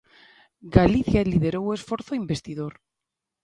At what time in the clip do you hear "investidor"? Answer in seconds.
2.23-2.73